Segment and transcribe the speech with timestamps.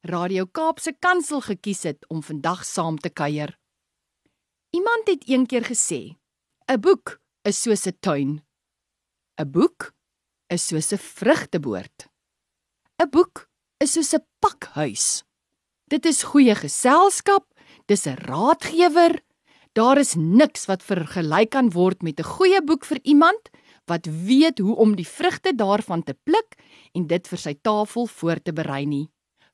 [0.00, 3.58] Radio Kaapse Kansel gekies het om vandag saam te kuier.
[4.72, 6.16] Iemand het eendag gesê:
[6.72, 8.40] "’n Boek is soos 'n tuin.
[9.36, 9.92] 'n Boek
[10.48, 12.08] is soos 'n vrugteboord.
[12.96, 13.48] 'n Boek
[13.78, 15.22] is soos 'n pakhuis.
[15.84, 17.44] Dit is goeie geselskap,
[17.86, 19.20] dis 'n raadgewer.
[19.72, 23.50] Daar is niks wat vergelyk kan word met 'n goeie boek vir iemand
[23.84, 26.56] wat weet hoe om die vrugte daarvan te pluk
[26.92, 29.10] en dit vir sy tafel voor te berei nie.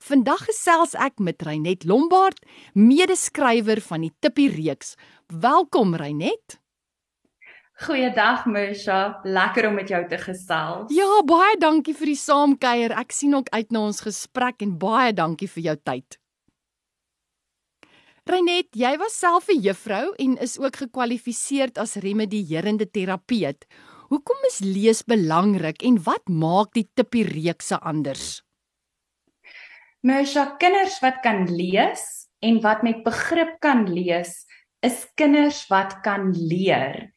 [0.06, 2.38] Vandag gesels ek met Reinet Lombard,
[2.78, 4.92] medeskrywer van die Tippie reeks.
[5.27, 6.61] Welkom Reinet.
[7.83, 10.94] Goeiedag Mirsha, lekker om met jou te gesels.
[10.94, 12.94] Ja, baie dankie vir die saamkuier.
[12.94, 16.20] Ek sien ook uit na ons gesprek en baie dankie vir jou tyd.
[18.31, 23.66] Reinet, jy was self 'n juffrou en is ook gekwalifiseer as remedierende terapeut.
[24.14, 28.45] Hoekom is lees belangrik en wat maak die Tippie reekse anders?
[30.07, 32.03] Mersha kinders wat kan lees
[32.45, 34.45] en wat met begrip kan lees,
[34.85, 37.09] is kinders wat kan leer.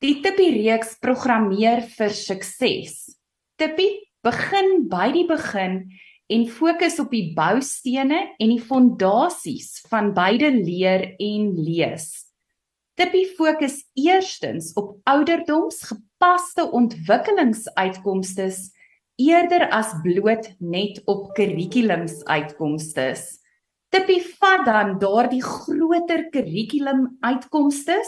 [0.00, 2.94] Die Tippie reeks programmeer vir sukses.
[3.60, 5.76] Tippie begin by die begin
[6.32, 12.14] en fokus op die boustene en die fondasies van beide leer en lees.
[12.96, 18.48] Tippie fokus eerstens op ouderdomsgepaste ontwikkelingsuitkomste
[19.20, 23.12] eerder as bloot net op kurrikulumsuitkomste.
[23.92, 27.98] Tippie vat dan daardie groter kurrikulumuitkomste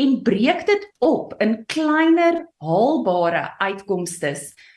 [0.00, 4.34] en breek dit op in kleiner haalbare uitkomste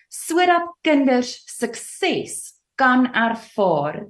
[0.08, 4.06] sodat kinders sukses kan ervaar.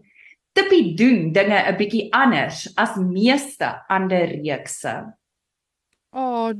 [0.54, 5.14] Tippie doen dinge 'n bietjie anders as meeste ander reekse.
[6.12, 6.54] O, oh,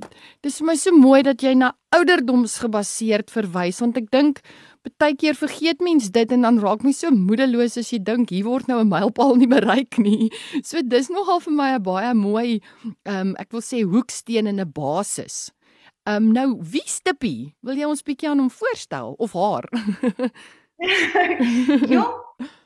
[0.44, 4.42] dis my so mooi dat jy na ouderdomsgebaseerd verwys want ek dink
[4.88, 8.68] Partykeer vergeet mens dit en dan raak mens so moedeloos as jy dink hier word
[8.68, 10.32] nou 'n mylpaal nie bereik nie.
[10.64, 12.62] So dis nogal vir my 'n baie mooi
[13.06, 15.52] ehm um, ek wil sê hoeksteen en 'n basis.
[16.08, 17.56] Ehm um, nou wie Stippie?
[17.62, 19.68] Wil jy ons bietjie aan hom voorstel of haar?
[21.94, 22.06] ja,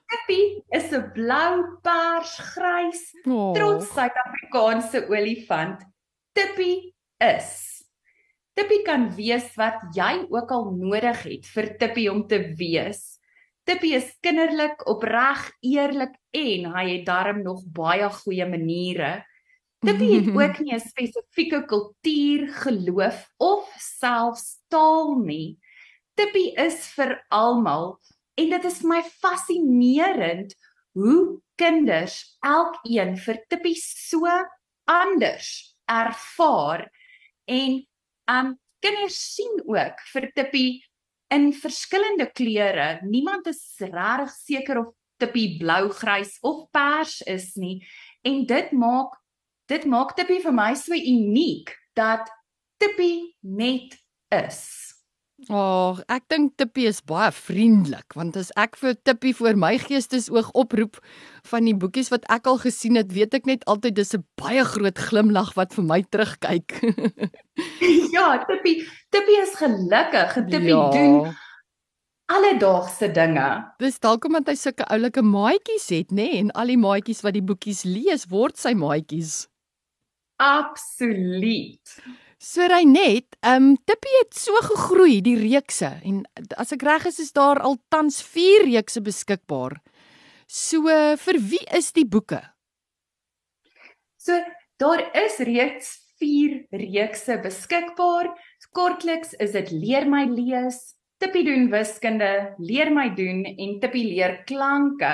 [0.05, 3.53] Stippie is 'n blou, pers, grys, oh.
[3.53, 5.81] trots Suid-Afrikaanse olifant.
[6.33, 7.80] Tippie is
[8.57, 13.19] Tippie kan wees wat jy ook al nodig het vir Tippie om te wees.
[13.67, 19.21] Tippie is kinderlik, opreg, eerlik en hy het darm nog baie goeie maniere.
[19.85, 25.57] Tippie het ook nie 'n spesifieke kultuur, geloof of selfs taal nie.
[26.15, 27.99] Tippie is vir almal
[28.35, 30.53] en dit is my fascinerend
[30.93, 34.27] hoe kinders elkeen vir Tippie so
[34.85, 36.89] anders ervaar
[37.45, 37.79] en
[38.31, 40.81] Um kinders sien ook vir Tippie
[41.31, 42.99] in verskillende kleure.
[43.03, 47.81] Niemand is regtig seker of Tippie blou, grys of pers is nie.
[48.25, 49.17] En dit maak
[49.71, 52.27] dit maak Tippie vir my so uniek dat
[52.81, 53.95] Tippie net
[54.33, 54.90] is.
[55.49, 59.71] Ag, oh, ek dink Tippie is baie vriendelik want as ek vir Tippie voor my
[59.81, 60.99] geestesoog oproep
[61.49, 64.61] van die boekies wat ek al gesien het, weet ek net altyd dis 'n baie
[64.63, 66.77] groot glimlag wat vir my terugkyk.
[68.15, 70.37] ja, Tippie, Tippie is gelukkig.
[70.45, 70.89] Tippie ja.
[70.93, 71.33] doen
[72.31, 73.47] alledaagse dinge.
[73.81, 76.41] Dis dalk omdat hy sulke oulike maatjies het, nê, nee?
[76.43, 79.47] en al die maatjies wat die boekies lees, word sy maatjies.
[80.41, 81.97] Absoluut.
[82.41, 86.23] So hy net, ehm um, Tippie het so gegroei die reekse en
[86.57, 89.75] as ek reg is is daar al tans 4 reekse beskikbaar.
[90.49, 90.89] So
[91.21, 92.41] vir wie is die boeke?
[94.17, 94.39] So
[94.81, 98.31] daar is reeds 4 reekse beskikbaar.
[98.73, 104.39] Kortliks is dit Leer my lees, Tippie doen wiskunde, Leer my doen en Tippie leer
[104.49, 105.13] klanke.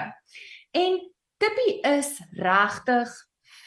[0.71, 1.00] En
[1.44, 3.12] Tippie is regtig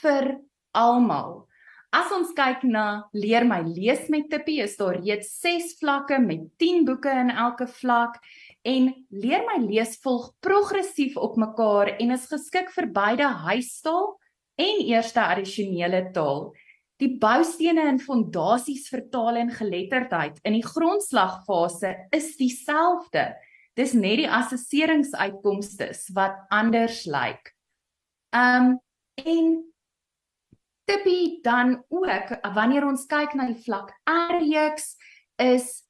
[0.01, 0.33] vir
[0.73, 1.50] almal.
[1.91, 6.45] As ons kyk na leer my lees met Tippie, is daar reeds 6 vlakke met
[6.63, 8.21] 10 boeke in elke vlak
[8.63, 14.13] en leer my lees volg progressief op mekaar en is geskik vir beide huistaal
[14.61, 16.53] en eerste addisionele taal.
[17.03, 23.33] Die boustene en fondasies vir taal en geletterdheid in die grondslagfase is dieselfde.
[23.75, 27.51] Dis net die assesseringsuitkomste wat anders lyk.
[28.31, 28.79] Um
[29.27, 29.65] En
[30.91, 34.97] Tippie dan ook wanneer ons kyk na die vlak R reeks
[35.39, 35.85] is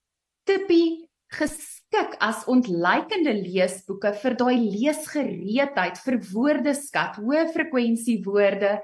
[0.45, 8.77] Tippie geskik as ontleikende leesboeke vir daai leesgereedheid vir woordeskat, hoë frekwensie woorde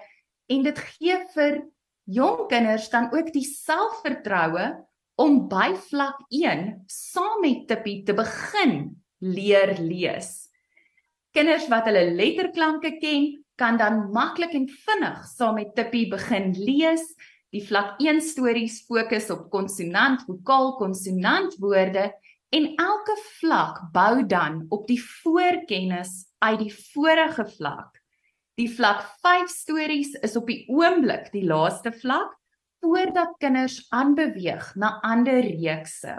[0.49, 1.61] en dit gee vir
[2.09, 4.71] jong kinders dan ook die selfvertroue
[5.21, 10.47] om by vlak 1 saam met Tippie te begin leer lees.
[11.37, 17.05] Kinders wat hulle letterklanke ken, kan dan maklik en vinnig saam met Tippie begin lees.
[17.55, 22.11] Die vlak 1 stories fokus op konsonant, vokaal, konsonant woorde
[22.55, 27.99] En elke vlak bou dan op die voorkennis uit die vorige vlak.
[28.57, 32.37] Die vlak 5 stories is op die oomblik die laaste vlak
[32.85, 36.15] voordat kinders aanbeweeg na ander reekse.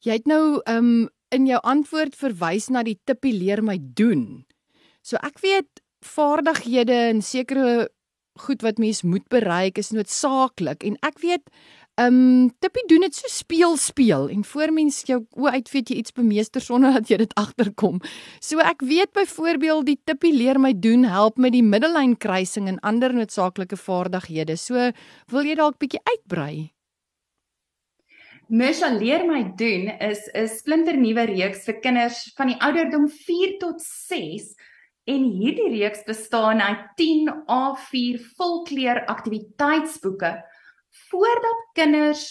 [0.00, 4.46] Jy het nou um in jou antwoord verwys na die tippie leer my doen.
[5.04, 7.88] So ek weet vaardighede en sekere
[8.38, 11.48] goed wat mens moet bereik is noodsaaklik en ek weet
[11.98, 15.96] Ehm um, Tippie doen dit so speel speel en voor mens jou o uitvet jy
[15.98, 17.98] iets bemeester sonder dat jy dit agterkom.
[18.38, 22.78] So ek weet byvoorbeeld die Tippie leer my doen help met die middellyn kruising en
[22.86, 24.54] ander noodsaaklike vaardighede.
[24.56, 24.92] So
[25.34, 26.70] wil jy dalk bietjie uitbrei?
[28.46, 33.58] Mesha leer my doen is 'n splinter nuwe reeks vir kinders van die ouderdom 4
[33.58, 34.54] tot 6
[35.08, 40.34] en hierdie reeks bestaan uit 10 A4 volkleur aktiwiteitsboeke
[41.08, 42.24] voordat kinders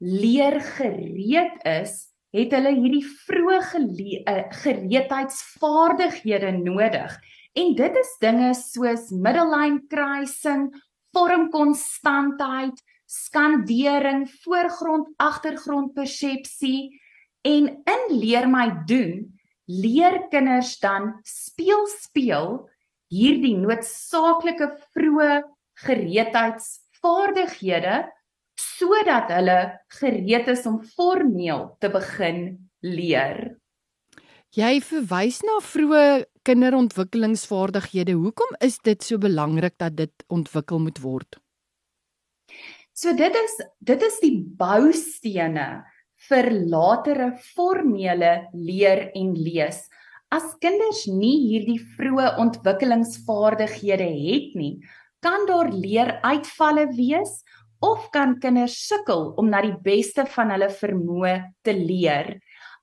[0.00, 7.16] leer gereed is, het hulle hierdie vroeë uh, gereedheidsvaardighede nodig.
[7.56, 10.68] En dit is dinge soos middellyn kruising,
[11.16, 17.00] vormkonstantheid, skandering, voorgrond, agtergrond persepsie
[17.46, 19.35] en in leer my doen,
[19.66, 22.50] leer kinders dan speel speel
[23.12, 25.42] hierdie noodsaaklike vroeë
[25.86, 26.70] gereedheids
[27.02, 28.04] vaardighede
[28.56, 29.58] sodat hulle
[29.98, 32.40] gereed is om formeel te begin
[32.84, 33.56] leer.
[34.56, 36.04] Jy verwys na vroeë
[36.46, 38.14] kinderontwikkelingsvaardighede.
[38.16, 41.36] Hoekom is dit so belangrik dat dit ontwikkel moet word?
[42.96, 45.84] So dit is dit is die boustene
[46.28, 49.84] vir latere formele leer en lees.
[50.32, 54.74] As kinders nie hierdie vroeë ontwikkelingsvaardighede het nie,
[55.22, 57.40] kan daar leeruitvalle wees
[57.84, 61.36] of kan kinders sukkel om na die beste van hulle vermoë
[61.66, 62.36] te leer.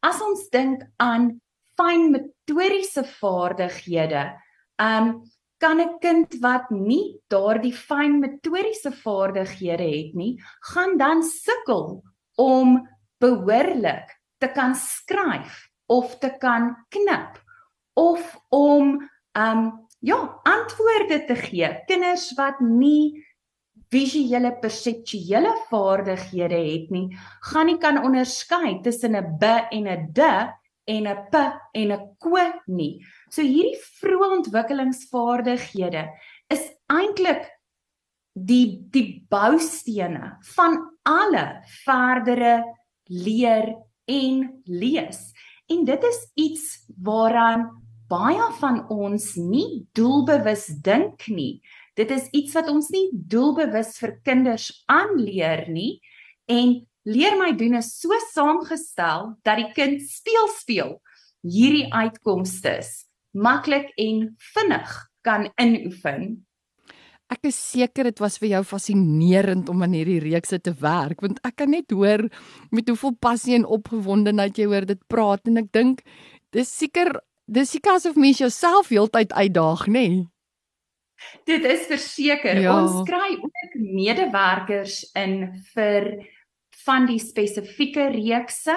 [0.03, 1.33] As ons dink aan
[1.79, 4.25] fyn metodiese vaardighede,
[4.79, 5.23] um
[5.63, 10.33] kan 'n kind wat nie daardie fyn metodiese vaardighede het nie,
[10.73, 12.03] gaan dan sukkel
[12.37, 12.81] om
[13.23, 14.11] behoorlik
[14.43, 17.39] te kan skryf of te kan knip
[17.99, 18.21] of
[18.51, 18.97] om
[19.33, 19.61] um
[20.03, 21.69] ja, antwoorde te gee.
[21.87, 23.23] Kinders wat nie
[23.93, 27.05] visuele perseptuele vaardighede het nie,
[27.49, 30.19] gaan nie kan onderskei tussen 'n b en 'n d
[30.87, 31.35] en 'n p
[31.73, 32.37] en 'n ko
[32.67, 32.99] nie.
[33.29, 36.03] So hierdie vroeë ontwikkelingsvaardighede
[36.49, 37.47] is eintlik
[38.33, 42.63] die die boustene van alle verdere
[43.09, 45.31] leer en lees.
[45.71, 46.65] En dit is iets
[47.01, 47.69] waaraan
[48.11, 51.61] baie van ons nie doelbewus dink nie.
[51.97, 56.01] Dit is iets wat ons nie doelbewus vir kinders aanleer nie
[56.51, 60.95] en leer my doen is so saamgestel dat die kind speel speel
[61.43, 62.77] hierdie uitkomste
[63.33, 64.91] maklik en vinnig
[65.25, 66.45] kan inoefen.
[67.33, 71.39] Ek is seker dit was vir jou fascinerend om aan hierdie reekse te werk want
[71.47, 72.27] ek kan net hoor
[72.71, 76.03] met hoeveel passie en opgewondenheid jy oor dit praat en ek dink
[76.53, 77.15] dis seker
[77.49, 80.05] dis seker asof mens jouself heeltyd uitdaag, nê?
[80.07, 80.21] Nee?
[81.47, 82.59] Dit is verseker.
[82.59, 82.75] Ja.
[82.81, 86.09] Ons kry ook medewerkers in vir
[86.83, 88.75] van die spesifieke reekse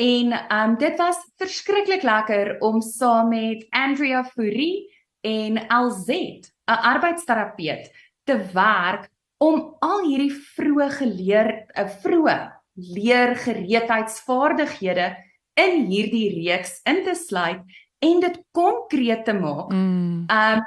[0.00, 4.90] en ehm um, dit was verskriklik lekker om saam met Andrea Fourie
[5.24, 7.92] en LZ, 'n arbeidsterapeut,
[8.24, 15.16] te werk om al hierdie vroeë geleer 'n vroeë leergereedheidsvaardighede
[15.54, 17.62] in hierdie reeks in te sluit
[18.02, 19.70] en dit konkreet te maak.
[19.70, 20.26] Mm.
[20.28, 20.60] Um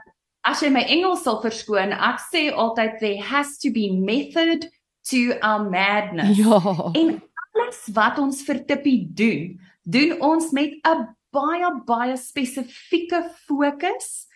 [0.48, 4.72] as jy my Engels sal verskoon, ek sê altyd there has to be method
[5.10, 6.38] to our madness.
[6.39, 6.60] Ja.
[6.96, 7.22] En
[7.58, 14.27] alles wat ons vir Tippie doen, doen ons met 'n baie baie spesifieke fokus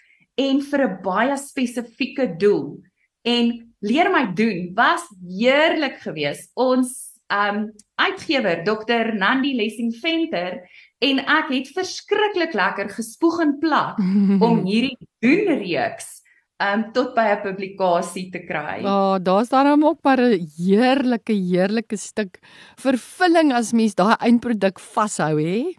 [0.42, 2.82] en vir 'n baie spesifieke doel.
[3.26, 6.52] En leer my doen was heerlik geweest.
[6.56, 10.62] Ons um uitgewer Dr Nandi Lessing Venter
[11.02, 14.02] en ek het verskriklik lekker gespoeg en plak
[14.48, 16.20] om hierdie doen reeks
[16.62, 18.84] um tot by 'n publikasie te kry.
[18.84, 22.40] Ja, oh, daar's dan ook maar 'n heerlike heerlike stuk
[22.78, 25.74] vervulling as mens daai eindproduk vashou, hè?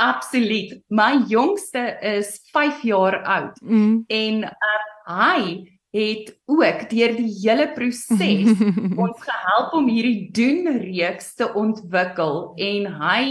[0.00, 0.78] Absoluut.
[0.88, 4.04] My jongste is 5 jaar oud mm.
[4.08, 5.42] en um, hy
[5.90, 8.52] het ook deur die hele proses
[9.02, 13.24] ons gehelp om hierdie doen reeks te ontwikkel en hy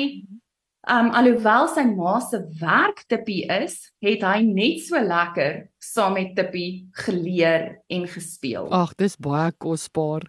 [0.89, 6.33] um alhoewel sy ma se werk tippie is, het hy net so lekker saam met
[6.38, 8.69] tippie geleer en gespeel.
[8.73, 10.25] Ag, dis baie kosbaar.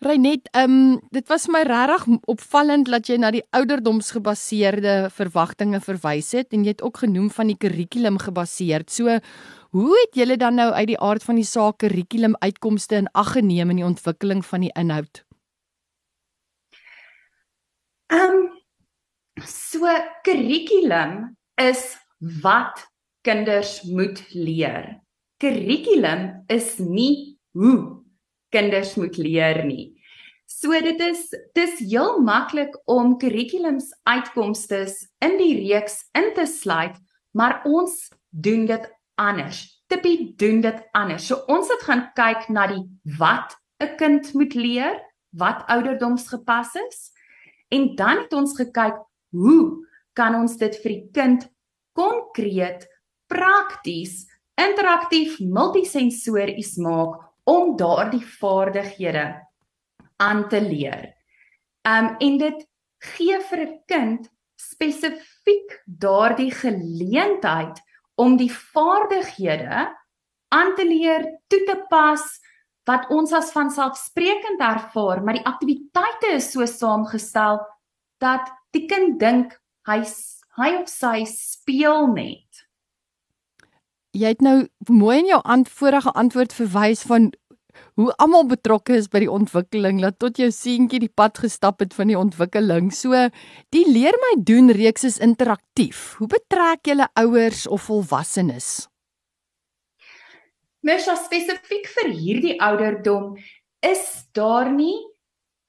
[0.00, 6.54] Reinet, um dit was my regtig opvallend dat jy na die ouderdomsgebaseerde verwagtinge verwys het
[6.54, 8.90] en jy het ook genoem van die kurrikulum gebaseerd.
[8.94, 9.18] So
[9.68, 13.34] Hoe het julle dan nou uit die aard van die saak kurrikulum uitkomste in ag
[13.36, 15.24] geneem in die ontwikkeling van die inhoud?
[18.08, 18.46] Ehm um,
[19.44, 19.84] so
[20.24, 21.98] kurrikulum is
[22.40, 22.80] wat
[23.28, 25.02] kinders moet leer.
[25.36, 27.97] Kurrikulum is nie hoe
[28.54, 29.94] kinders moet leer nie.
[30.48, 31.26] So dit is
[31.56, 34.86] dis heel maklik om kurrikulums uitkomste
[35.24, 36.96] in die reeks in te sluit,
[37.36, 38.86] maar ons doen dit
[39.20, 39.60] anders.
[39.92, 41.26] Tippie doen dit anders.
[41.28, 42.84] So ons het gaan kyk na die
[43.18, 44.96] wat 'n kind moet leer,
[45.36, 47.12] wat ouderdomsgepas is.
[47.68, 48.96] En dan het ons gekyk
[49.30, 51.48] hoe kan ons dit vir die kind
[51.92, 52.86] konkreet,
[53.28, 54.24] prakties,
[54.56, 59.26] interaktief, multisensories maak om daardie vaardighede
[60.20, 61.06] aan te leer.
[61.88, 62.66] Um en dit
[63.14, 64.28] gee vir 'n kind
[64.58, 67.78] spesifiek daardie geleentheid
[68.18, 69.86] om die vaardighede
[70.48, 72.24] aan te leer, toe te pas
[72.88, 77.60] wat ons as vanselfsprekend ervaar, maar die aktiwiteite is so saamgestel
[78.22, 79.54] dat die kind dink
[79.86, 80.02] hy
[80.58, 82.47] hy of sy speel net.
[84.18, 84.56] Jy het nou
[84.90, 87.30] mooi in jou antwoorde antwoord verwys van
[87.98, 91.94] hoe almal betrokke is by die ontwikkeling, laat tot jou seentjie die pad gestap het
[91.94, 92.90] van die ontwikkeling.
[92.94, 93.14] So,
[93.74, 96.16] die leer my doen reeks is interaktief.
[96.18, 98.88] Hoe betrek julle ouers of volwassenes?
[100.86, 103.36] Mens spesifiek vir hierdie ouderdom
[103.84, 104.02] is
[104.34, 104.96] daar nie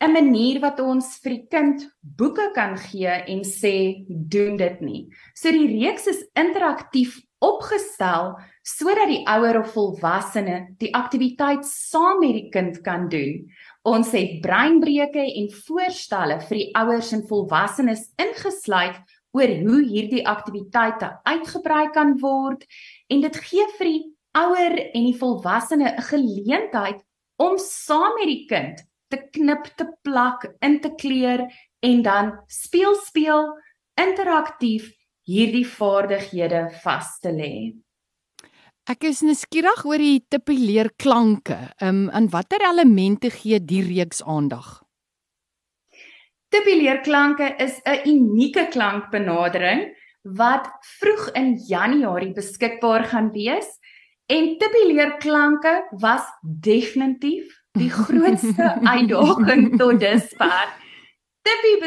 [0.01, 5.09] 'n manier wat ons vir die kind boeke kan gee en sê doen dit nie.
[5.35, 8.33] So die reeks is interaktief opgestel
[8.65, 13.47] sodat die ouer of volwassene die aktiwiteit saam met die kind kan doen.
[13.87, 18.99] Ons het breinbreuke en voorstelle vir die ouers en volwassenes ingesluit
[19.37, 22.65] oor hoe hierdie aktiwiteite uitgebrei kan word
[23.09, 24.03] en dit gee vir die
[24.37, 27.01] ouer en die volwassene 'n geleentheid
[27.39, 31.47] om saam met die kind te knip, te plak, in te kleur
[31.79, 33.57] en dan speel speel
[33.95, 34.91] interaktief
[35.29, 37.53] hierdie vaardighede vas te lê.
[38.89, 41.59] Ek is nuuskierig oor die tipe leerklanke.
[41.77, 44.79] Ehm um, aan watter elemente gee die reeks aandag?
[46.49, 49.93] Tipe leerklanke is 'n unieke klankbenadering
[50.23, 50.65] wat
[50.99, 53.69] vroeg in Januarie beskikbaar gaan wees
[54.25, 60.73] en tipe leerklanke was definitief die grootste uitdaging tot dusver.
[61.45, 61.77] Tipe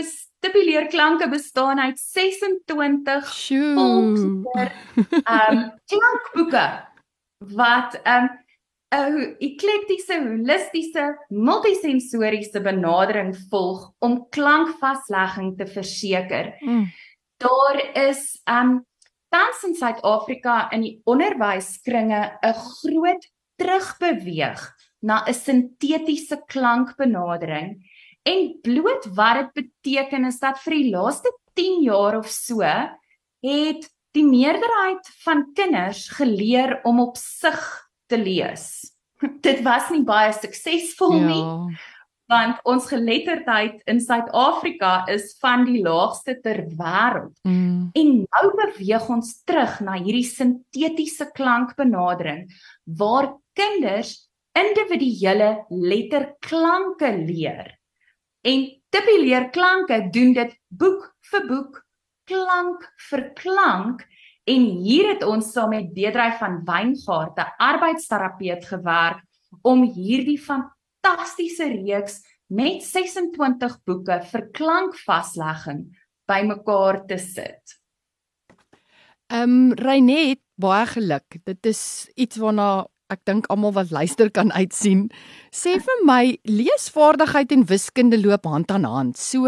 [0.42, 3.28] Tipe leerklanke bestaan uit 26
[3.74, 4.72] volksleer
[5.22, 6.64] um klankboeke
[7.54, 8.30] wat um
[8.92, 16.56] 'n eklektiese holistiese multisensoriese benadering volg om klankvaslegging te verseker.
[16.60, 16.90] Mm.
[17.36, 18.82] Daar is um
[19.32, 24.60] tans in Suid-Afrika in die onderwyskringe 'n groot terugbeweeg
[25.00, 27.78] na 'n sintetiese klankbenadering
[28.28, 33.88] En bloot wat dit beteken is dat vir die laaste 10 jaar of so het
[34.12, 37.58] die meerderheid van kinders geleer om op sig
[38.06, 38.92] te lees.
[39.46, 41.26] Dit was nie baie suksesvol ja.
[41.26, 41.80] nie.
[42.32, 47.34] Want ons geletterdheid in Suid-Afrika is van die laagste ter wêreld.
[47.44, 47.90] Mm.
[47.98, 52.46] En nou beweeg ons terug na hierdie sintetiese klankbenadering
[52.86, 54.14] waar kinders
[54.56, 57.72] individuele letterklanke leer.
[58.42, 61.76] En Tippie leer klanke doen dit boek vir boek,
[62.28, 64.02] klank vir klank
[64.50, 69.22] en hier het ons saam met Deedrey van Wyngaard, 'n arbeidsterapeut gewerk
[69.62, 75.86] om hierdie fantastiese reeks met 26 boeke vir klankvaslegging
[76.26, 77.78] bymekaar te sit.
[79.32, 81.38] Ehm um, Reinet, baie geluk.
[81.44, 85.10] Dit is iets waarna ek dink almal wat luister kan uitsien.
[85.52, 89.20] Sê vir my, leesvaardigheid en wiskunde loop hand aan hand.
[89.20, 89.44] So,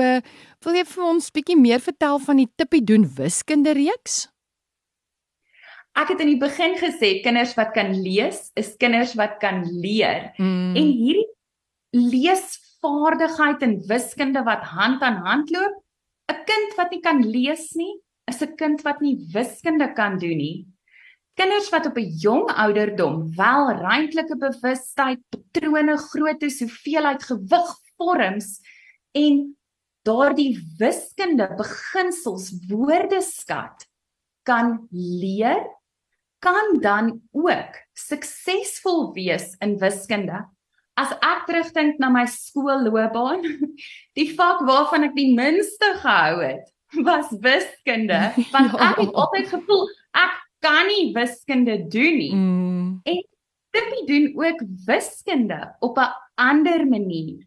[0.65, 4.27] wil jy vir ons bietjie meer vertel van die Tippie doen wiskunde reeks?
[5.95, 10.33] ek het in die begin gesê kinders wat kan lees is kinders wat kan leer.
[10.43, 10.75] Mm.
[10.75, 11.29] En hierdie
[11.95, 15.75] leesvaardigheid en wiskunde wat hand aan hand loop,
[16.33, 17.95] 'n kind wat nie kan lees nie,
[18.27, 20.67] is 'n kind wat nie wiskunde kan doen nie.
[21.35, 28.61] Kinders wat op 'n jong ouderdom wel ruimtelike bewustheid, patrone, grootte, hoeveelheid gewig, vorms
[29.13, 29.57] en
[30.03, 33.87] daardie wiskunde beginsels woordeskat
[34.43, 35.63] kan leer,
[36.39, 40.45] kan dan ook suksesvol wees in wiskunde
[41.01, 43.43] as ek terugdink na my skoolloopbaan,
[44.19, 46.71] die vak waarvan ek die minste gehou het,
[47.03, 48.21] was wiskunde,
[48.55, 48.91] want ja.
[48.93, 52.35] ek het altyd gevoel ek kan nie wiskunde doen nie.
[52.35, 53.01] Mm.
[53.05, 53.21] En
[53.75, 57.47] Tippie doen ook wiskunde op 'n ander manier.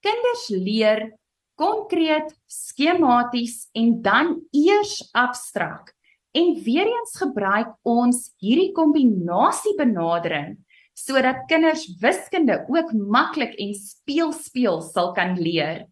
[0.00, 1.18] Kinders leer
[1.54, 5.94] konkreet, skematies en dan eers abstrakt.
[6.30, 10.58] En weer eens gebruik ons hierdie kombinasie benadering
[10.92, 15.86] sodat kinders wiskunde ook maklik en speelspeel sal kan leer.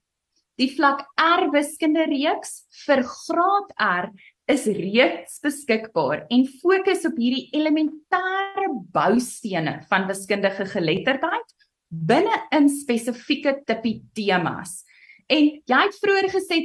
[0.61, 4.11] Die vlak R wiskunde reeks vir graad R
[4.51, 11.57] is reeds beskikbaar en fokus op hierdie elementêre boustene van wiskundige geletterdheid
[11.91, 14.83] binne in spesifieke tipe temas.
[15.31, 16.61] En jy het vroeër gesê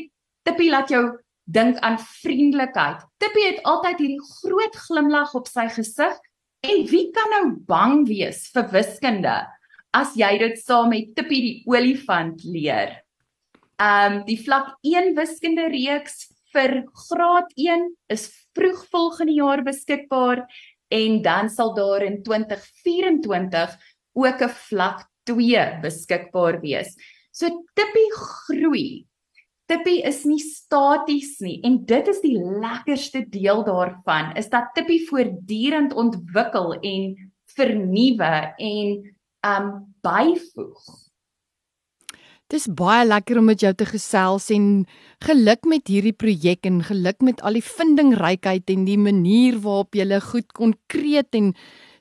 [0.45, 1.01] Tippie laat jou
[1.49, 2.99] dink aan vriendelikheid.
[3.17, 6.19] Tippie het altyd hierdie groot glimlag op sy gesig
[6.65, 9.33] En wie kan nou bang wees vir wiskunde
[9.95, 12.95] as jy dit saam met Tippie die olifant leer?
[13.81, 20.45] Um die vlak 1 wiskunde reeks vir graad 1 is vroeg volgende jaar beskikbaar
[20.95, 23.75] en dan sal daar in 2024
[24.15, 26.95] ook 'n vlak 2 beskikbaar wees.
[27.31, 29.05] So Tippie groei
[29.65, 35.01] Tippie is nie staties nie en dit is die lekkerste deel daarvan is dat Tippie
[35.07, 37.15] voortdurend ontwikkel en
[37.57, 38.91] vernuwe en
[39.45, 39.71] um
[40.05, 41.04] byvoeg.
[42.53, 44.83] Dis baie lekker om met jou te gesels en
[45.25, 50.19] geluk met hierdie projek en geluk met al die vindingrykheid en die manier waarop jy
[50.21, 51.55] goed konkreet en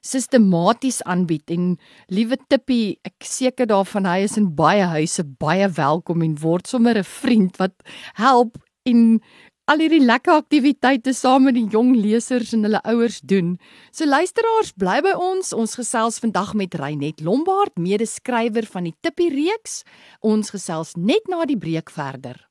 [0.05, 1.49] sistematies aanbied.
[1.49, 1.79] En
[2.13, 6.99] liewe Tippie, ek seker daarvan hy is in baie huise baie welkom en word sommer
[6.99, 7.81] 'n vriend wat
[8.21, 9.21] help en
[9.71, 13.55] al hierdie lekker aktiwiteite saam met die jong lesers en hulle ouers doen.
[13.93, 15.55] So luisteraars, bly by ons.
[15.57, 19.83] Ons gesels vandag met Reinet Lombard, medeskrywer van die Tippie reeks.
[20.21, 22.43] Ons gesels net na die breek verder.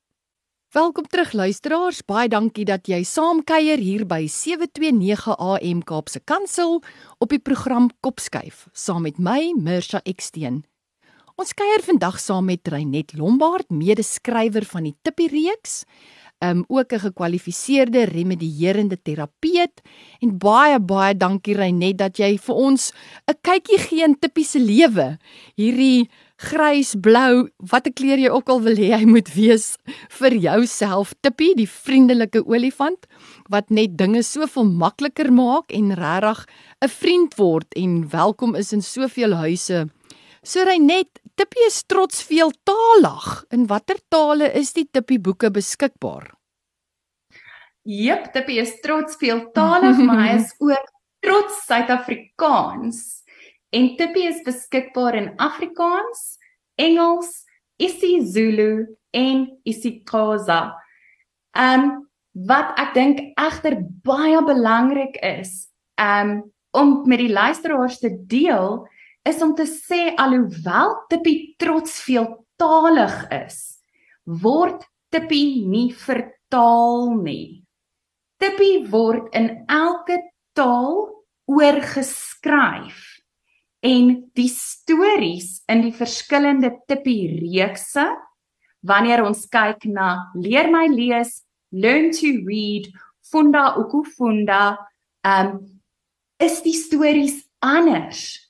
[0.74, 2.02] Welkom terug luisteraars.
[2.02, 6.80] Baie dankie dat jy saamkuier hier by 729 AM Kaapse Kansel
[7.22, 10.64] op die program Kopskuif saam met my Mirsha Eksteen.
[11.34, 15.80] Ons kuier vandag saam met Reinet Lombard, mede-skrywer van die Tippie reeks,
[16.44, 19.82] um ook 'n gekwalifiseerde remedierende terapeut
[20.22, 22.92] en baie baie dankie Reinet dat jy vir ons
[23.28, 25.18] 'n kykie gee in Tippie se lewe.
[25.56, 26.10] Hierdie
[26.44, 29.78] grys, blou, watter kleur jy ook al wil hê hy moet wees
[30.20, 31.14] vir jouself.
[31.22, 33.08] Tippie, die vriendelike olifant
[33.50, 36.46] wat net dinge soveel makliker maak en regtig
[36.82, 39.88] 'n vriend word en welkom is in soveel huise.
[40.44, 43.28] So hy net Tippie is trots veeltalig.
[43.56, 46.28] In watter tale is die Tippie boeke beskikbaar?
[47.88, 50.92] Jep, Tippie is trots veeltalig, maar hy is ook
[51.24, 53.00] trots Suid-Afrikaans.
[53.74, 56.38] En Tippie is beskikbaar in Afrikaans,
[56.76, 57.32] Engels,
[57.82, 60.74] isiZulu en isiXhosa.
[61.56, 62.04] Um
[62.50, 65.70] wat ek dink egter baie belangrik is,
[66.02, 66.42] um
[66.74, 68.82] om met die luisteraars te deel,
[69.28, 73.60] is om te sê alhoewel Tippie trots veeltalig is,
[74.26, 74.84] word
[75.14, 77.64] Tippie nie vertaal nie.
[78.42, 80.18] Tippie word in elke
[80.58, 81.14] taal
[81.50, 83.02] oorgeskryf
[83.84, 88.06] en die stories in die verskillende tipe reekse
[88.88, 92.88] wanneer ons kyk na leer my lees learn to read
[93.28, 94.78] funda ukufunda
[95.28, 95.60] um
[96.40, 98.43] is die stories anders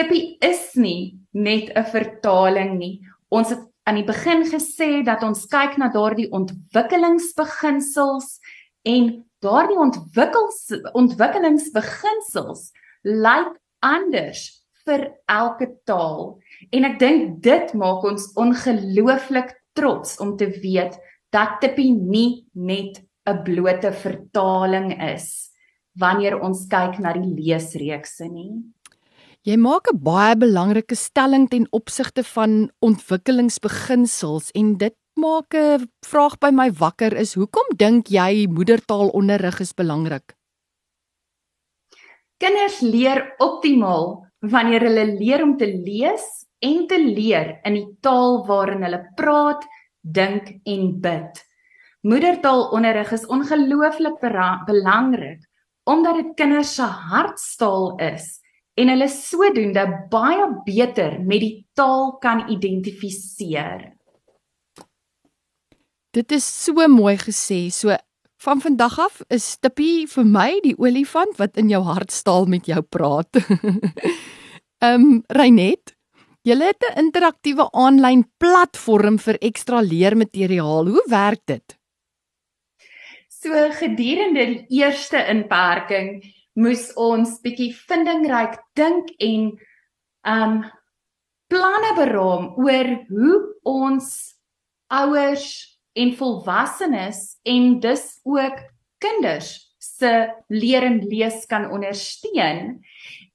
[0.00, 5.46] tipe is nie net 'n vertaling nie ons het aan die begin gesê dat ons
[5.50, 8.38] kyk na daardie ontwikkelingsbeginsels
[8.88, 9.10] en
[9.44, 10.58] daardie ontwikkels
[10.98, 12.70] ontwikkelingsbeginsels
[13.04, 14.40] lyk anders
[14.86, 16.38] vir elke taal.
[16.72, 20.98] En ek dink dit maak ons ongelooflik trots om te weet
[21.34, 25.50] dat Tippie nie net 'n blote vertaling is
[25.94, 28.62] wanneer ons kyk na die leesreekse nie.
[29.48, 36.36] Jy maak 'n baie belangrike stelling ten opsigte van ontwikkelingsbeginsels en dit maak 'n vraag
[36.38, 40.36] by my wakker is hoekom dink jy moedertaalonderrig is belangrik?
[42.36, 48.44] Kinders leer optimaal wanneer hulle leer om te lees en te leer in die taal
[48.46, 49.64] waarin hulle praat,
[50.02, 51.32] dink en bid.
[52.02, 54.20] Moedertaalonderrig is ongelooflik
[54.66, 55.48] belangrik
[55.84, 58.40] omdat dit kinders se hartstaal is
[58.74, 63.90] en hulle sodoende baie beter met die taal kan identifiseer.
[66.10, 67.68] Dit is so mooi gesê.
[67.70, 67.94] So
[68.40, 72.82] van vandag af is Tippie vir my die olifant wat in jou hartstaal met jou
[72.82, 73.36] praat.
[74.80, 75.92] Ehm um, Reinet,
[76.42, 80.88] jy het 'n interaktiewe aanlyn platform vir ekstra leermateriaal.
[80.88, 81.76] Hoe werk dit?
[83.28, 86.22] So gedurende die eerste inperking
[86.58, 89.50] moes ons bietjie vindingryk dink en
[90.26, 90.60] um
[91.50, 94.10] planne beraam oor hoe ons
[94.90, 95.46] ouers
[95.98, 98.58] en volwassenes en dus ook
[99.02, 100.10] kinders se
[100.52, 102.78] leer en lees kan ondersteun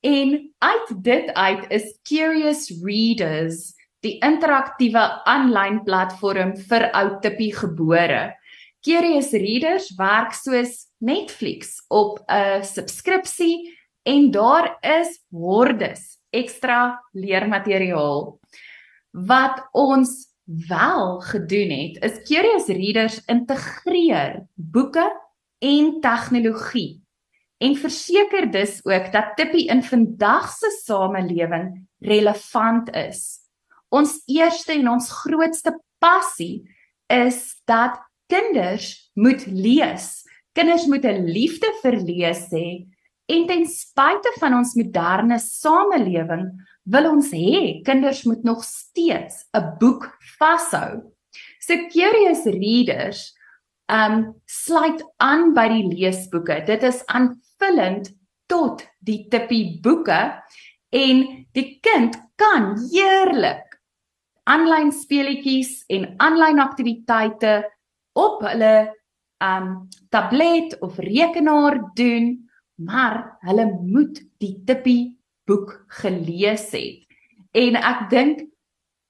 [0.06, 3.73] en uit dit uit is Curious Readers
[4.06, 8.36] die interaktiewe aanlyn platform vir ou tippie gebore.
[8.86, 18.39] Curious Readers werk soos Netflix op 'n subskripsie en daar is hordes ekstra leermateriaal.
[19.11, 25.21] Wat ons wel gedoen het, is Curious Readers integreer boeke
[25.59, 27.05] en tegnologie
[27.57, 33.39] en verseker dus ook dat Tippie in vandag se samelewing relevant is.
[33.89, 36.65] Ons eerste en ons grootste passie
[37.07, 40.24] is dat kinders moet lees.
[40.55, 42.87] Kinders moet 'n liefde vir lees hê
[43.27, 46.45] en ten spyte van ons moderne samelewing
[46.85, 50.07] wil ons hê kinders moet nog steeds 'n boek
[50.39, 51.11] vashou.
[51.59, 53.33] So curious readers
[53.91, 56.63] um sluit aan by die leesboeke.
[56.65, 58.13] Dit is aanvullend
[58.47, 60.41] tot die tippie boeke
[60.89, 63.65] en die kind kan heerlik
[64.45, 67.63] aanlyn speletjies en aanlyn aktiwiteite
[68.13, 68.93] op hulle
[69.43, 77.04] um tablet of rekenaar doen, maar hulle moet die tippie boek gelees het.
[77.56, 78.43] En ek dink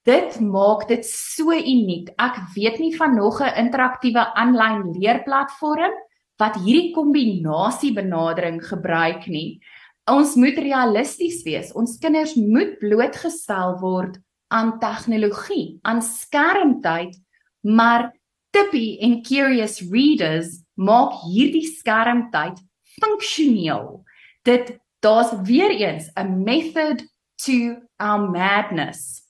[0.06, 2.12] dit maak dit so uniek.
[2.22, 5.94] Ek weet nie van nog 'n interaktiewe aanlyn leerplatform
[6.38, 9.60] wat hierdie kombinasie benadering gebruik nie.
[10.06, 11.72] Ons moet realisties wees.
[11.72, 17.16] Ons kinders moet blootgestel word aan tegnologie, aan skermtyd,
[17.60, 18.12] maar
[18.56, 22.56] Tippy en Curious Readers maak hierdie skermtyd
[22.96, 24.00] funksioneel.
[24.48, 27.04] Dit daar's weer eens 'n method
[27.44, 29.28] to our madness.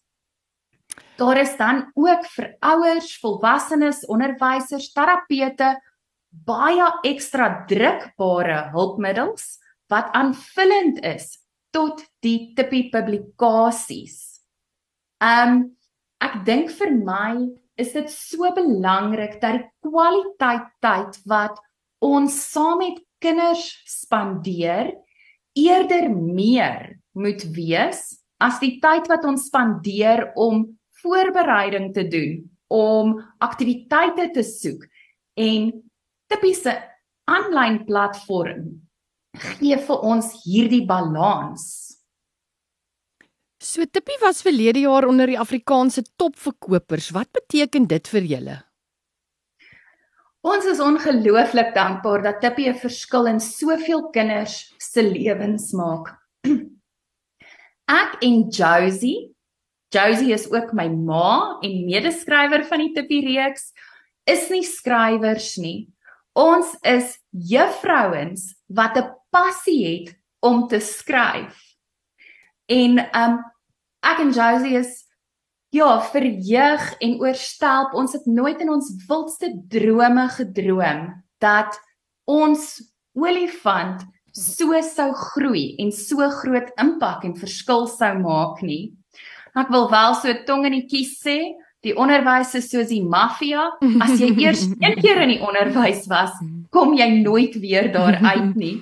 [1.18, 5.74] Daar is dan ook vir ouers, volwassenes, onderwysers, terapeute
[6.30, 9.58] baie ekstra drukbare hulpmiddels
[9.88, 11.38] wat aanvullend is
[11.70, 14.40] tot die Tippy publikasies.
[15.18, 15.76] Um
[16.20, 21.60] ek dink vir my is dit so belangrik dat die kwaliteit tyd wat
[22.04, 24.92] ons saam met kinders spandeer
[25.56, 30.66] eerder meer moet wees as die tyd wat ons spandeer om
[31.02, 34.84] voorbereiding te doen, om aktiwiteite te soek
[35.38, 35.70] en
[36.32, 36.74] tipiese
[37.30, 38.66] aanlyn platform
[39.36, 41.85] gee vir ons hierdie balans.
[43.58, 47.10] So Tippie was verlede jaar onder die Afrikaanse topverkopers.
[47.16, 48.56] Wat beteken dit vir julle?
[50.46, 56.12] Ons is ongelooflik dankbaar dat Tippie 'n verskil in soveel kinders se lewens maak.
[58.02, 59.34] Ek en Josie,
[59.90, 63.72] Josie is ook my ma en medeskrywer van die Tippie reeks,
[64.26, 65.88] is nie skrywers nie.
[66.34, 71.65] Ons is juffrouens wat 'n passie het om te skryf.
[72.66, 73.38] En um
[74.06, 75.06] ek en Josie is
[75.74, 77.94] ja, verheug en oorstelp.
[77.94, 81.08] Ons het nooit in ons wildste drome gedroom
[81.42, 81.76] dat
[82.24, 82.76] ons
[83.16, 84.04] olifant
[84.36, 88.94] so sou groei en so groot impak en verskil sou maak nie.
[89.56, 91.38] Ek wil wel so tong in die kies sê,
[91.84, 93.70] die onderwys is soos die maffia.
[94.04, 96.34] As jy eers een keer in die onderwys was,
[96.74, 98.76] kom jy nooit weer daar uit nie.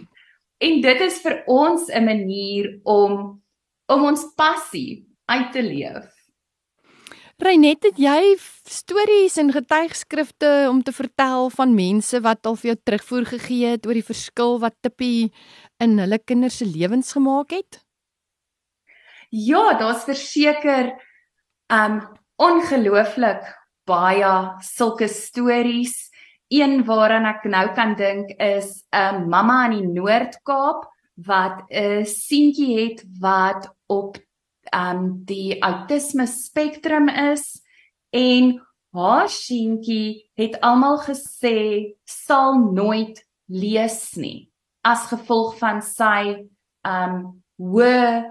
[0.64, 3.43] En dit is vir ons 'n manier om
[3.86, 6.10] om ons passie uit te leef.
[7.42, 8.36] Reinet, het jy
[8.70, 13.88] stories en getuigskrifte om te vertel van mense wat al vir jou terugvoer gegee het
[13.88, 15.32] oor die verskil wat Tippie
[15.82, 17.80] in hulle kinders se lewens gemaak het?
[19.34, 20.94] Ja, daar's verseker
[21.74, 22.04] um
[22.38, 23.42] ongelooflik
[23.88, 26.10] baie sulke stories.
[26.54, 32.04] Een waaraan ek nou kan dink is 'n um, mamma in die Noord-Kaap wat 'n
[32.04, 34.18] seentjie het wat op
[34.74, 37.62] um die autisme spektrum is
[38.10, 44.50] en haar seentjie het almal gesê sal nooit lees nie
[44.82, 46.48] as gevolg van sy
[46.82, 48.24] um hoë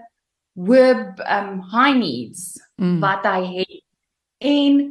[0.56, 0.90] hoë
[1.38, 3.00] um high needs mm.
[3.00, 3.80] wat hy het
[4.40, 4.82] en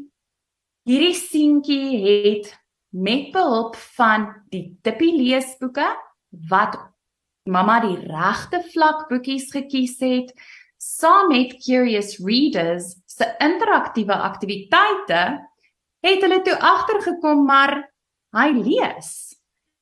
[0.88, 2.52] hierdie seentjie het
[2.92, 5.88] met behulp van die tippie leesboeke
[6.50, 6.76] wat
[7.48, 10.30] mamma die regte vlak boekies gekies het
[10.82, 15.22] saam met curious readers se interaktiewe aktiwiteite
[16.02, 17.76] het hulle toe agtergekom maar
[18.34, 19.12] hy lees.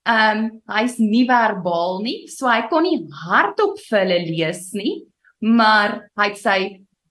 [0.08, 5.04] Ehm um, hy's nie verbaal nie, so hy kon nie hardop vir hulle lees nie,
[5.44, 6.58] maar hy het sy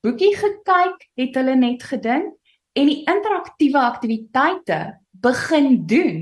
[0.03, 2.33] boekie gekyk, het hulle net gedink
[2.77, 4.79] en die interaktiewe aktiwiteite
[5.21, 6.19] begin doen.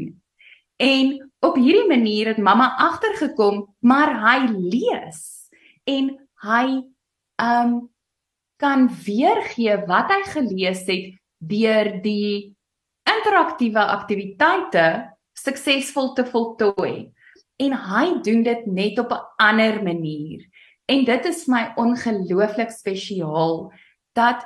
[0.79, 5.49] En op hierdie manier het mamma agtergekom, maar hy lees
[5.87, 6.11] en
[6.43, 6.65] hy
[7.41, 7.89] um
[8.57, 12.57] kan weergee wat hy gelees het deur die
[13.07, 14.85] interaktiewe aktiwiteite
[15.37, 17.11] suksesvol te voltooi.
[17.61, 20.41] En hy doen dit net op 'n ander manier.
[20.85, 23.71] En dit is my ongelooflik spesiaal
[24.13, 24.45] dat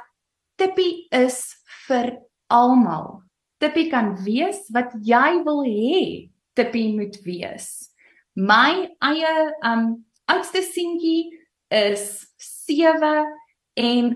[0.56, 1.56] Tippie is
[1.88, 3.24] vir almal.
[3.58, 7.92] Tippie kan wees wat jy wil hê Tippie moet wees.
[8.34, 9.36] My eie
[9.68, 11.32] um oudste seentjie
[11.72, 13.28] is 7
[13.80, 14.12] en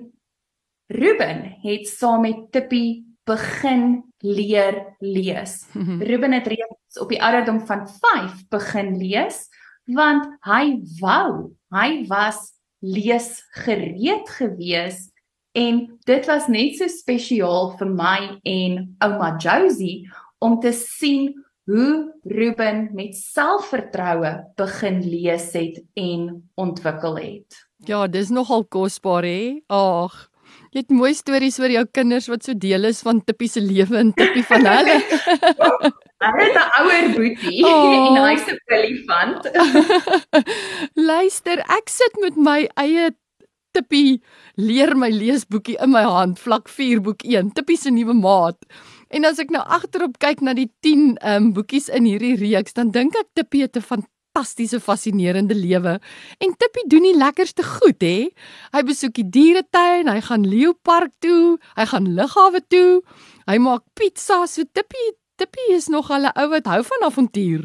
[0.88, 5.66] Ruben het saam met Tippie begin leer lees.
[5.74, 9.48] Ruben het reeds op die ouderdom van 5 begin lees
[9.86, 15.10] want hy wou, hy was leesgereed gewees
[15.56, 20.06] en dit was net so spesiaal vir my en ouma Josie
[20.44, 21.32] om te sien
[21.66, 27.66] hoe Ruben met selfvertroue begin lees het en ontwikkel het.
[27.90, 29.62] Ja, dis nogal kosbaar hè.
[29.74, 30.30] Ag,
[30.74, 33.98] jy het mooi stories oor jou kinders wat so deel is van Tippie se lewe
[33.98, 35.00] en Tippie van hulle.
[36.26, 37.92] Hulle het 'n ouer boetie oh.
[38.08, 39.50] en hy's 'n olifant.
[41.10, 43.12] Luister, ek sit met my eie
[43.76, 44.22] Tippie
[44.56, 48.58] leer my leesboekie in my hand, vlak 4 boek 1, Tippie se nuwe maat.
[49.16, 52.76] En as ek nou agterop kyk na die 10 ehm um, boekies in hierdie reeks,
[52.76, 56.00] dan dink ek Tippie het 'n fantastiese fascinerende lewe.
[56.44, 58.28] En Tippie doen die lekkerste goed, hè?
[58.76, 63.02] Hy besoek die dieretuin, hy gaan leeupark toe, hy gaan lughawe toe.
[63.48, 67.64] Hy maak pizza, so Tippie, Tippie is nog al 'n ou wat hou van avontuur.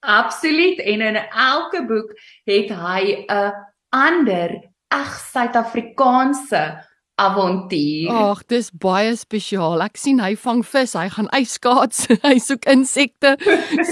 [0.00, 2.12] Absoluut en in elke boek
[2.44, 3.52] het hy 'n
[3.88, 4.50] ander
[4.88, 8.10] ag Suid-Afrikaanse avontuur.
[8.10, 9.82] Ag, dis baie spesiaal.
[9.86, 13.36] Ek sien hy vang vis, hy gaan yskaats, hy soek insekte.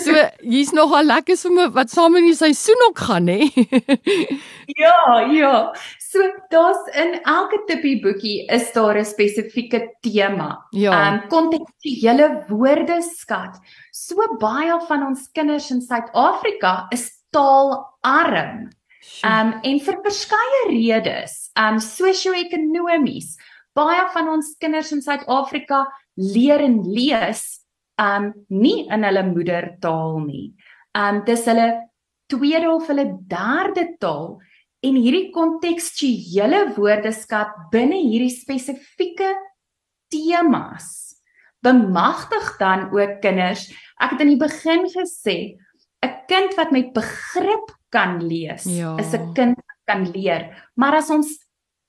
[0.03, 3.47] So hier's nogal lekker sommer wat saam in die seisoen ook gaan, hè.
[4.83, 5.55] ja, ja.
[6.03, 10.67] So daar's in elke tippie boekie is daar 'n spesifieke tema.
[10.71, 10.93] Ja.
[10.93, 13.57] Um kontekstuele woordeskat.
[13.93, 18.69] So baie van ons kinders in Suid-Afrika is taalarm.
[19.27, 23.35] Um en vir verskeie redes, um sosio-ekonomies,
[23.75, 25.85] baie van ons kinders in Suid-Afrika
[26.21, 27.43] leer en lees
[28.01, 30.53] um nie in hulle moedertaal nie.
[30.95, 31.69] Um dis hulle
[32.33, 34.39] tweede of hulle derde taal
[34.83, 39.31] en hierdie kontekstuele woordeskat binne hierdie spesifieke
[40.13, 41.13] temas
[41.63, 43.69] bemagtig dan ook kinders.
[44.03, 45.55] Ek het in die begin gesê
[46.03, 48.97] 'n kind wat met begrip kan lees, ja.
[48.99, 50.51] is 'n kind kan leer.
[50.75, 51.39] Maar as ons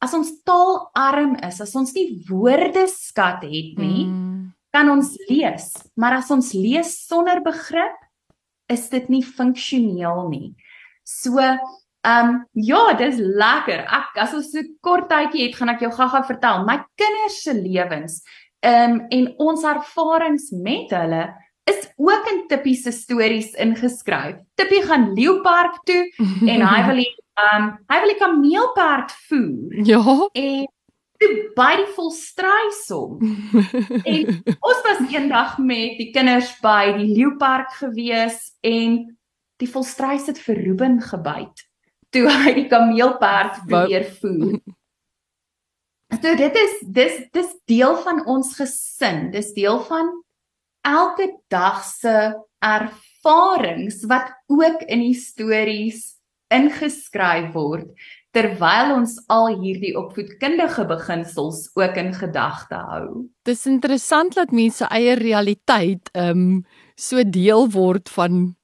[0.04, 4.52] as ons taalarm is, as ons nie woordeskat het nie, mm.
[4.74, 5.72] kan ons lees.
[5.96, 7.96] Maar as ons lees sonder begrip,
[8.68, 10.56] is dit nie funksioneel nie.
[11.08, 13.86] So, ehm um, ja, dis lekker.
[13.88, 17.54] Ek as ons so kort tydjie het, gaan ek jou gaga vertel my kinders se
[17.54, 18.24] lewens
[18.63, 21.24] ehm um, en ons ervarings met hulle
[21.69, 24.36] is ook in Tippie se stories ingeskryf.
[24.56, 26.04] Tippie gaan Leeupark toe
[26.47, 27.12] en hy wil die
[27.43, 29.84] um hy wil die kameelperd voer.
[29.88, 30.04] Ja.
[30.34, 30.67] En
[31.23, 33.19] toe by die volstrysom.
[34.13, 39.04] en ons was eendag met die kinders by die Leeupark gewees en
[39.62, 41.67] die volstrys het vir Ruben gebyt
[42.13, 44.58] toe hy die kameelperd weer voer.
[46.13, 49.32] So dit is dis dis deel van ons gesin.
[49.34, 50.12] Dis deel van
[50.84, 56.13] elke dag se ervarings wat ook in die stories
[56.54, 57.89] ingeskryf word
[58.34, 63.08] terwyl ons al hierdie opvoedkundige beginsels ook in gedagte hou.
[63.46, 66.63] Dis interessant dat mense eie realiteit ehm um,
[66.98, 68.56] so deel word van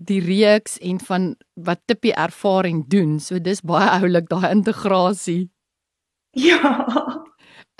[0.00, 3.18] die reeks en van wat Tippie ervaar en doen.
[3.20, 5.50] So dis baie oulik daai integrasie.
[6.36, 6.86] Ja.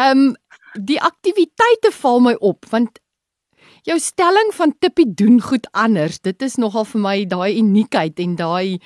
[0.00, 0.36] Ehm um,
[0.74, 3.00] die aktiwiteite val my op want
[3.88, 6.20] jou stelling van Tippie doen goed anders.
[6.20, 8.80] Dit is nogal vir my daai uniekheid en daai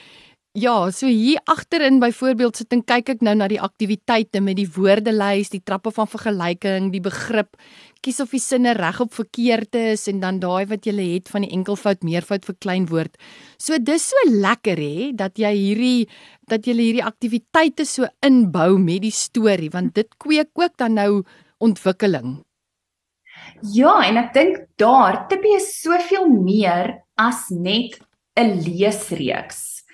[0.55, 4.69] Ja, so hier agterin byvoorbeeld sit en kyk ek nou na die aktiwiteite met die
[4.71, 7.59] woordelys, die trappe van vergelyking, die begrip,
[8.07, 11.43] kies of die sinne reg op verkeerd is en dan daai wat jy het van
[11.43, 13.19] die enkelvoud, meervoud vir kleinwoord.
[13.59, 16.07] So dis so lekker hè dat jy hierdie
[16.47, 21.25] dat jy hierdie aktiwiteite so inbou met die storie want dit kweek ook dan nou
[21.59, 22.44] ontwikkeling.
[23.73, 27.97] Ja, en ek dink daar Tippie is soveel meer as net
[28.37, 29.85] 'n leesreeks.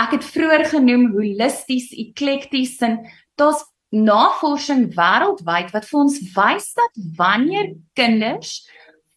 [0.00, 3.04] Ek het vroeër genoem holisties, eklekties en
[3.36, 8.64] daar's navorsing wêreldwyd wat vir ons wys dat wanneer kinders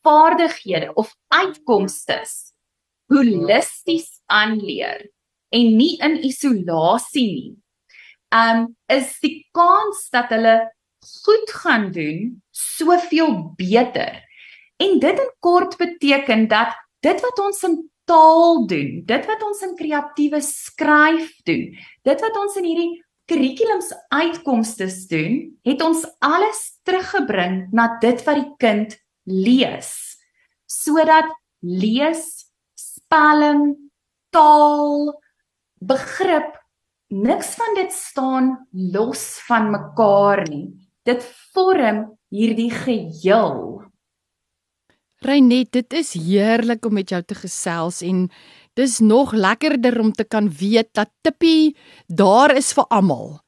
[0.03, 2.19] vaardighede of uitkomste
[3.07, 5.07] holisties aanleer
[5.49, 7.55] en nie in isolasie nie,
[8.35, 10.69] um is die kans dat hulle
[11.23, 14.19] goed gaan doen soveel beter.
[14.79, 17.77] En dit in kort beteken dat dit wat ons in
[18.09, 21.69] taal doen, dit wat ons in kreatiewe skryf doen,
[22.07, 22.93] dit wat ons in hierdie
[23.29, 25.35] kurrikulums uitkomste doen,
[25.67, 28.95] het ons alles teruggebring na dit wat die kind
[29.29, 29.91] lees.
[30.69, 31.29] Sodat
[31.61, 32.23] lees,
[32.79, 33.75] spelling,
[34.33, 35.11] taal,
[35.79, 36.55] begrip
[37.09, 40.67] niks van dit staan los van mekaar nie.
[41.05, 43.83] Dit vorm hierdie geheel.
[45.19, 48.29] Reinet, dit is heerlik om met jou te gesels en
[48.79, 51.75] dis nog lekkerder om te kan weet dat Tippie
[52.07, 53.39] daar is vir almal.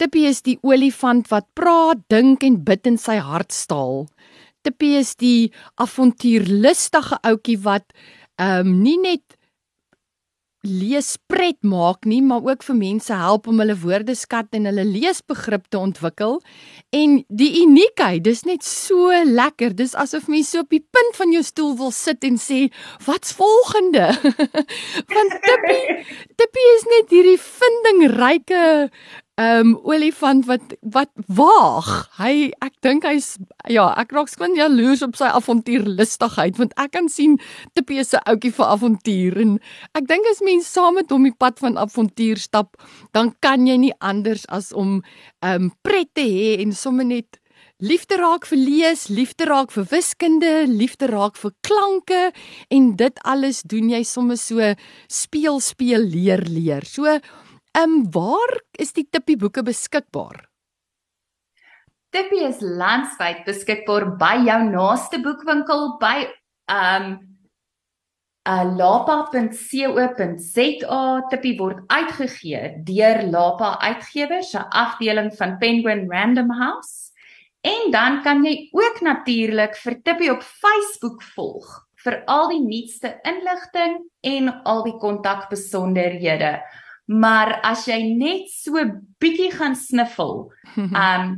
[0.00, 4.06] Tippie is die olifant wat praat, dink en bid in sy hartstaal.
[4.64, 7.86] Tippie is die avontuurlustige ouetjie wat
[8.40, 9.36] ehm um, nie net
[10.66, 15.70] lees pret maak nie, maar ook vir mense help om hulle woordeskat en hulle leesbegrip
[15.72, 16.40] te ontwikkel.
[16.92, 19.72] En die uniekheid, dis net so lekker.
[19.76, 22.68] Dis asof mens so op die punt van jou stoel wil sit en sê,
[23.06, 24.12] "Wat's volgende?"
[25.14, 26.04] Want Tippie,
[26.36, 28.90] Tippie is net hierdie vindingryke
[29.40, 31.88] um olifant wat wat waag.
[32.18, 33.36] Hy ek dink hy's
[33.70, 37.38] ja, ek raak skoon jaloers op sy avontuurlustigheid want ek kan sien
[37.74, 39.58] Tippie se ouetjie vir avontuur en
[39.96, 42.76] ek dink as mens saam met hom die pad van avontuur stap,
[43.16, 45.00] dan kan jy nie anders as om
[45.46, 47.40] um pret te hê en sommer net
[47.80, 52.22] liefde raak vir lees, liefde raak vir wiskunde, liefde raak vir klanke
[52.68, 54.74] en dit alles doen jy sommer so
[55.08, 56.84] speel speel leer leer.
[56.84, 57.18] So
[57.78, 60.48] Ehm um, waar is die Tippie boeke beskikbaar?
[62.10, 66.26] Tippie is landwyd beskikbaar by jou naaste boekwinkel by
[66.66, 67.12] ehm um,
[68.48, 69.52] uh, lapa.co.za.
[71.30, 77.12] Tippie word uitgegee deur Lapa Uitgewers, 'n afdeling van Penguin Random House.
[77.60, 83.20] En dan kan jy ook natuurlik vir Tippie op Facebook volg vir al die nuutste
[83.28, 86.62] inligting en al die kontakbesonderhede.
[87.10, 88.78] Maar as jy net so
[89.18, 91.30] bietjie gaan sniffel, um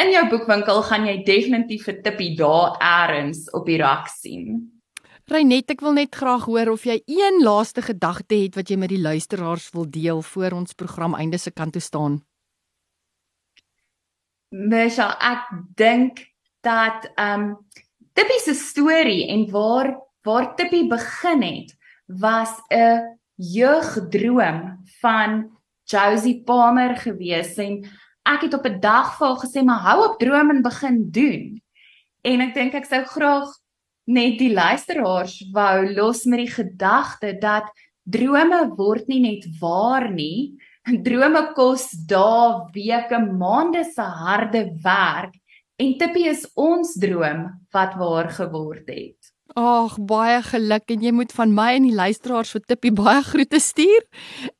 [0.00, 4.72] in jou boekwinkel gaan jy definitief 'n tippie daar eers op die rak sien.
[5.30, 8.90] Reinet, ek wil net graag hoor of jy een laaste gedagte het wat jy met
[8.90, 12.22] die luisteraars wil deel voor ons program einde se kant toe staan.
[14.50, 16.26] Mesha, ek dink
[16.60, 17.56] dat um
[18.12, 19.94] Tippie se storie en waar
[20.26, 24.62] waar Tippie begin het was 'n jeugdroom
[25.00, 25.50] van
[25.90, 27.82] Josie Palmer gewees en
[28.28, 31.62] ek het op 'n dag vir haar gesê maar hou op droom en begin doen.
[32.22, 33.50] En ek dink ek sou graag
[34.06, 37.66] net die luisteraars wou los met die gedagte dat
[38.04, 40.54] drome word nie net waar nie.
[40.82, 45.34] Drome kos dae, weke, maande se harde werk
[45.78, 49.31] en Tippie is ons droom wat waar geword het.
[49.52, 53.58] Ag, baie geluk en jy moet van my en die luisteraars vir Tippie baie groete
[53.60, 54.04] stuur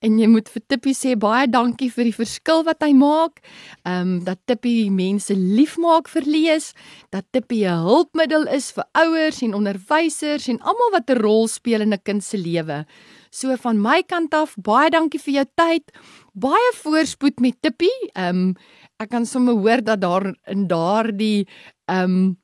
[0.05, 3.41] en jy moet vir Tippie sê baie dankie vir die verskil wat hy maak.
[3.87, 6.73] Ehm um, dat Tippie mense liefmaak vir lees,
[7.11, 11.81] dat Tippie 'n hulpmiddel is vir ouers en onderwysers en almal wat 'n rol speel
[11.81, 12.85] in 'n kind se lewe.
[13.31, 15.85] So van my kant af, baie dankie vir jou tyd.
[16.35, 18.11] Baie voorspoed met Tippie.
[18.15, 18.55] Ehm um,
[19.01, 21.49] ek kan sommer hoor dat daar in daardie
[21.89, 22.42] ehm um,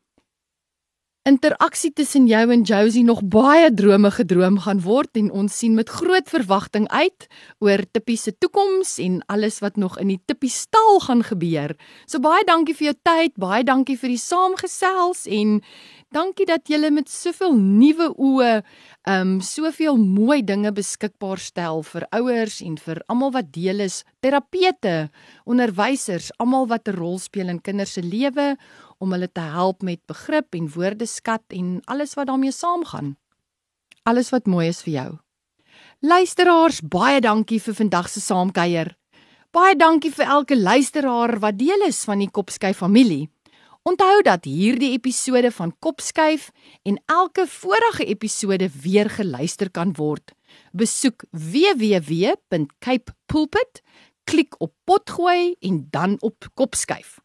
[1.26, 5.88] interaksie tussen jou en Josie nog baie drome gedroom gaan word en ons sien met
[5.88, 7.26] groot verwagting uit
[7.64, 11.76] oor Tippie se toekoms en alles wat nog in die Tippie stal gaan gebeur.
[12.06, 15.60] So baie dankie vir jou tyd, baie dankie vir die saamgesels en
[16.08, 18.52] Dankie dat julle met soveel nuwe oë
[19.12, 25.10] um soveel mooi dinge beskikbaar stel vir ouers en vir almal wat deel is, terapete,
[25.44, 28.56] onderwysers, almal wat 'n rol speel in kinders se lewe
[28.98, 33.16] om hulle te help met begrip en woordeskat en alles wat daarmee saamgaan.
[34.02, 35.10] Alles wat mooi is vir jou.
[36.00, 38.94] Luisteraars, baie dankie vir vandag se saamkuier.
[39.50, 43.28] Baie dankie vir elke luisteraar wat deel is van die Kopskyf familie.
[43.88, 46.50] Onthou dat hierdie episode van Kopskuif
[46.84, 50.32] en elke vorige episode weer geluister kan word.
[50.72, 53.82] Besoek www.capepulpit,
[54.24, 57.18] klik op potgooi en dan op Kopskuif.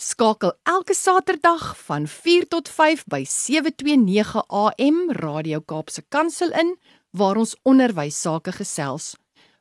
[0.00, 6.78] Skakel elke Saterdag van 4 tot 5 by 729 AM Radio Kaapse Kansel in
[7.10, 9.12] waar ons onderwys sake gesels.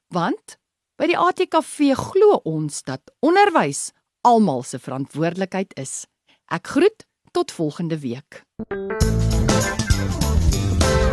[0.08, 0.56] Want
[0.96, 3.90] by die ATKV glo ons dat onderwys
[4.24, 6.06] almal se verantwoordelikheid is.
[6.48, 7.04] Ek groet
[7.36, 8.46] tot volgende week.